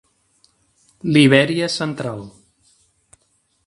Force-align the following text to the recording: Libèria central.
Libèria 1.17 1.69
central. 1.77 2.27